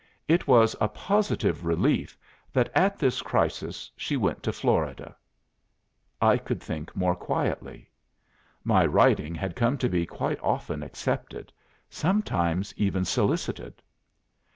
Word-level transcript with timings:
It 0.27 0.47
was 0.47 0.75
a 0.81 0.87
positive 0.87 1.63
relief 1.63 2.17
that 2.53 2.71
at 2.73 2.97
this 2.97 3.21
crisis 3.21 3.91
she 3.95 4.17
went 4.17 4.41
to 4.41 4.51
Florida. 4.51 5.15
I 6.19 6.37
could 6.39 6.59
think 6.59 6.95
more 6.95 7.15
quietly. 7.15 7.87
My 8.63 8.83
writing 8.83 9.35
had 9.35 9.55
come 9.55 9.77
to 9.77 9.89
be 9.89 10.07
quite 10.07 10.39
often 10.41 10.81
accepted, 10.81 11.53
sometimes 11.87 12.73
even 12.77 13.05
solicited. 13.05 13.83